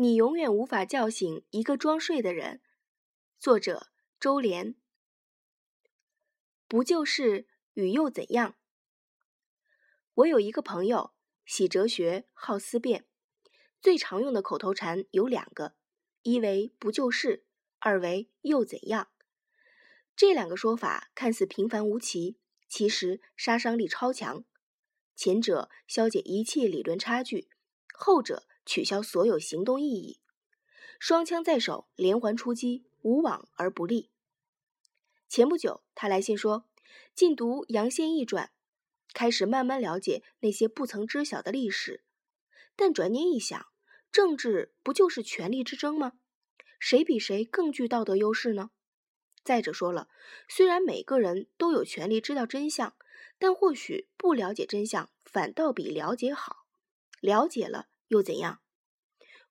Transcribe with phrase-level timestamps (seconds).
[0.00, 2.60] 你永远无法叫醒一个装睡的人。
[3.36, 3.88] 作者：
[4.20, 4.76] 周濂。
[6.68, 8.54] 不就是与又怎样？
[10.14, 11.14] 我有一个朋友，
[11.44, 13.06] 喜哲学，好思辨，
[13.80, 15.74] 最常用的口头禅有两个：
[16.22, 17.44] 一为不就是，
[17.80, 19.08] 二为又怎样。
[20.14, 22.38] 这两个说法看似平凡无奇，
[22.68, 24.44] 其实杀伤力超强。
[25.16, 27.48] 前者消解一切理论差距，
[27.92, 28.46] 后者。
[28.68, 30.20] 取消所有行动意义，
[31.00, 34.10] 双枪在手，连环出击，无往而不利。
[35.26, 36.68] 前不久，他来信说，
[37.14, 38.44] 禁读《杨宪益传》，
[39.14, 42.04] 开始慢慢了解那些不曾知晓的历史。
[42.76, 43.68] 但转念一想，
[44.12, 46.12] 政治不就是权力之争吗？
[46.78, 48.70] 谁比谁更具道德优势呢？
[49.42, 50.10] 再者说了，
[50.46, 52.94] 虽然每个人都有权利知道真相，
[53.38, 56.66] 但或许不了解真相反倒比了解好。
[57.22, 57.88] 了解了。
[58.08, 58.62] 又怎样？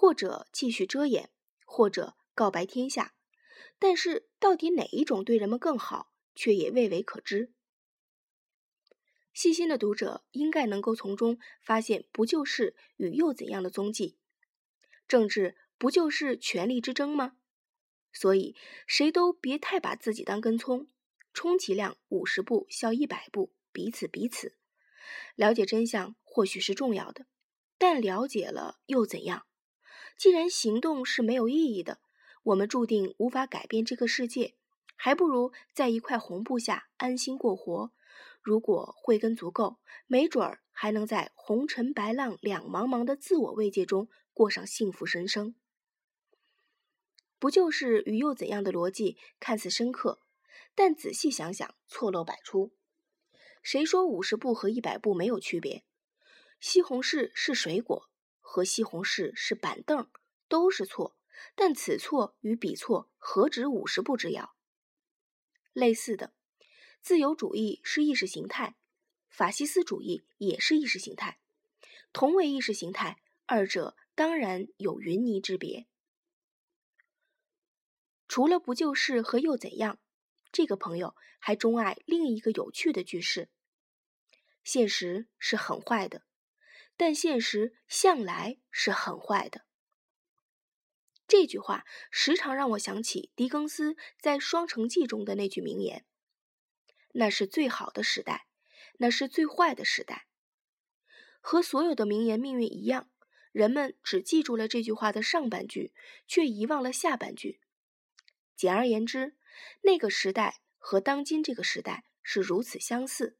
[0.00, 1.28] 或者继续遮掩，
[1.64, 3.16] 或者告白天下，
[3.80, 7.52] 但是到底哪一种对人们更好，却也未为可知。
[9.34, 14.16] 细心的读者应该能够从中发现“不就是”与“又怎样的”踪迹。
[15.08, 17.36] 政治不就是权力之争吗？
[18.12, 18.54] 所以
[18.86, 20.86] 谁都别太把自己当根葱，
[21.34, 24.56] 充其量五十步笑一百步，彼此彼此。
[25.34, 27.26] 了解真相或许是重要的。
[27.76, 29.44] 但了解了又怎样？
[30.18, 32.00] 既然行动是没有意义的，
[32.42, 34.56] 我们注定无法改变这个世界，
[34.96, 37.92] 还不如在一块红布下安心过活。
[38.42, 45.54] 如果慧根足够，没准儿还能在红尘白浪两茫茫的自我慰藉中过上幸福人生。
[47.38, 50.18] 不就是与又怎样的逻辑看似深刻，
[50.74, 52.72] 但仔细想想错漏百出。
[53.62, 55.84] 谁说五十步和一百步没有区别？
[56.58, 58.08] 西红柿是水果，
[58.50, 60.10] 和西红柿是板凳，
[60.48, 61.18] 都是错，
[61.54, 64.56] 但此错与彼错何止五十步之遥？
[65.74, 66.32] 类似的，
[67.02, 68.74] 自由主义是意识形态，
[69.28, 71.38] 法西斯主义也是意识形态，
[72.14, 75.86] 同为意识形态，二者当然有云泥之别。
[78.26, 80.00] 除了不就是和又怎样？
[80.50, 83.50] 这个朋友还钟爱另一个有趣的句式：
[84.64, 86.22] 现实是很坏的。
[86.98, 89.64] 但现实向来是很坏的。
[91.26, 96.04] 这句话时常让我想起狄更斯在《双城记》中的那句名言
[97.14, 98.46] ：“那是最好的时代，
[98.98, 100.26] 那是最坏的时代。”
[101.40, 103.08] 和所有的名言命运一样，
[103.52, 105.92] 人们只记住了这句话的上半句，
[106.26, 107.60] 却遗忘了下半句。
[108.56, 109.36] 简而言之，
[109.82, 113.38] 那个时代和当今这个时代是如此相似。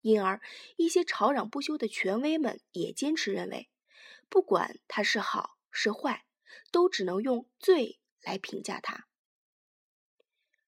[0.00, 0.40] 因而，
[0.76, 3.68] 一些吵嚷不休的权威们也坚持认为，
[4.28, 6.24] 不管它是好是坏，
[6.70, 9.06] 都只能用“罪”来评价它。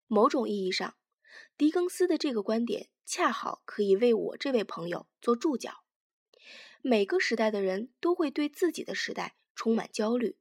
[0.06, 0.96] 某种意义上，
[1.56, 5.84] 狄更斯的这个观点恰好可以为我这位朋友做注脚。
[6.82, 10.36] 每个时代的人都会对自己的时代充满焦虑，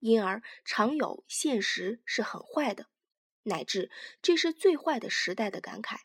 [0.00, 2.88] 因而常有“现实是很坏的”
[3.44, 6.00] 乃至“这是最坏的时代”的感慨。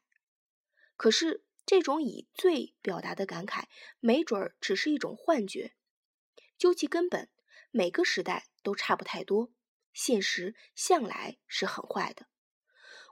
[0.96, 3.66] 可是，这种以罪表达的感慨，
[4.00, 5.74] 没准儿只是一种幻觉。
[6.58, 7.30] 究其根本，
[7.72, 9.52] 每个时代都差不太多。
[9.92, 12.28] 现实向来是很坏的。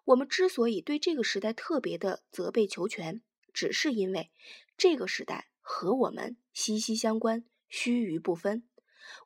[0.06, 3.22] 我们之所以对这个时代特别的责备求全，
[3.54, 4.32] 只是因为
[4.78, 8.70] 这个时代和我们息息相关，须臾不分。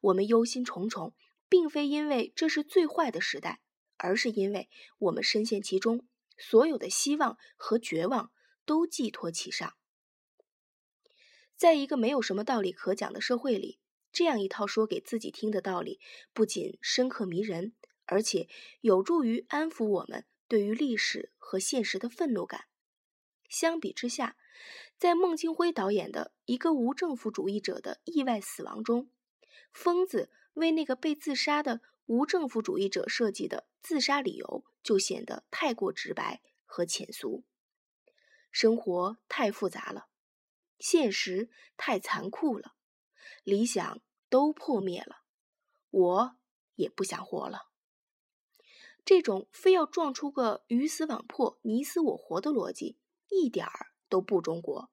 [0.01, 1.13] 我们忧心忡忡，
[1.47, 3.61] 并非因为这是最坏的时代，
[3.97, 8.31] 而是因为我们深陷其中，所有的希望和绝望。
[8.69, 9.73] 都寄托其上，
[11.55, 13.79] 在一个没有什么道理可讲的社会里，
[14.11, 15.99] 这样一套说给自己听的道理，
[16.33, 17.73] 不仅深刻迷人，
[18.05, 18.47] 而且
[18.81, 22.65] 有助于安抚我们对于历史和现实的愤怒感。
[23.49, 24.37] 相比之下，
[24.99, 29.09] 在孟京辉导演的一个无政府主义者的意外死亡中，
[29.73, 37.43] 疯子为那个被自杀的无政府主义者设计的自杀理由，就显得太过直白和浅俗。
[38.51, 40.07] 生活太复杂了，
[40.79, 42.75] 现实太残酷了，
[43.43, 45.23] 理想都破灭了，
[45.89, 46.35] 我
[46.75, 47.69] 也不想活了。
[49.05, 52.97] 这种非要撞出个鱼死网破、你死我活的逻辑，
[53.29, 54.91] 一点儿都不中国。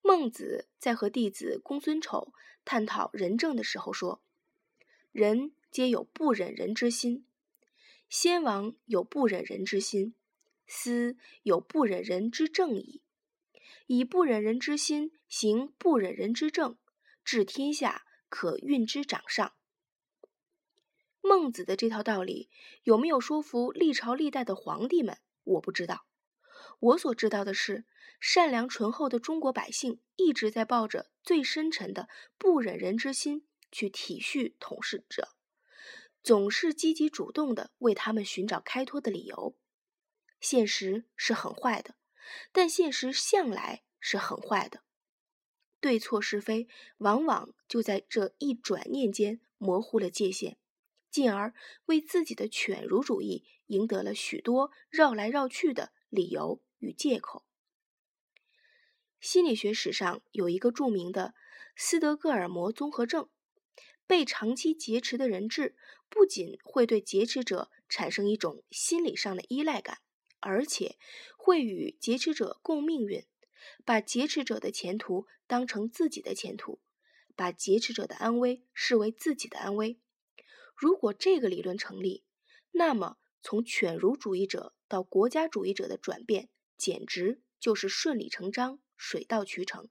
[0.00, 2.32] 孟子在和弟子公孙丑
[2.64, 4.22] 探讨仁政的时候说
[5.12, 7.26] ：“人皆有不忍人之心，
[8.08, 10.16] 先王有不忍人之心。”
[10.66, 13.02] 斯有不忍人之正矣，
[13.86, 16.78] 以不忍人之心行不忍人之政，
[17.24, 19.54] 治天下可运之掌上。
[21.20, 22.50] 孟子的这套道理
[22.82, 25.18] 有没有说服历朝历代的皇帝们？
[25.44, 26.06] 我不知道。
[26.80, 27.84] 我所知道的是，
[28.18, 32.08] 善良淳厚的中国百姓一直在抱着最深沉的
[32.38, 35.28] 不忍人之心去体恤统治者，
[36.22, 39.56] 总是积极主动的为他们寻找开脱的理由。
[40.42, 41.94] 现实是很坏的，
[42.52, 44.82] 但现实向来是很坏的。
[45.80, 46.68] 对错是非，
[46.98, 50.58] 往往就在这一转念间模糊了界限。
[51.10, 51.52] 进而
[51.84, 57.44] 为自己的犬儒主义赢得了许多绕来绕去的理由与借口。
[59.20, 61.34] 心理学史上有一个著名的
[61.76, 63.28] 斯德哥尔摩综合症：
[64.06, 65.76] 被长期劫持的人质
[66.08, 70.00] 不仅会对劫持者产生一种心理上的依赖感，
[70.42, 70.98] 而且
[71.38, 73.24] 会与劫持者共命运，
[73.84, 76.80] 把劫持者的前途当成自己的前途，
[77.34, 79.98] 把劫持者的安危视为自己的安危。
[80.76, 82.24] 如果这个理论成立，
[82.72, 89.88] 那么从犬儒主义者到国家主义者的转变，简直就是顺理成章、水到渠成。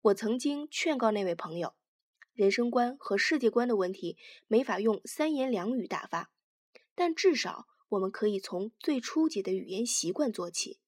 [0.00, 1.74] 我曾经劝告那位朋友，
[2.32, 4.16] 人生观和世界观的问题
[4.48, 6.30] 没法用三言两语打发，
[6.94, 10.78] 但至少我们可以从最初级的语言习惯做起，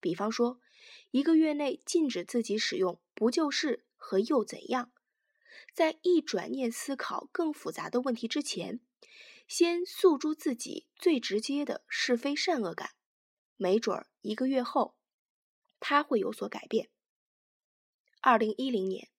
[0.00, 0.58] 比方说，
[1.10, 4.90] 一个月内禁止自己使用“不就是”和“又怎样”。
[5.74, 8.80] 在一转念思考更复杂的问题之前，
[9.46, 12.92] 先诉诸自己最直接的是非善恶感，
[13.56, 14.96] 没准儿一个月后，
[15.78, 16.88] 他会有所改变。
[18.22, 19.10] 二零一零年，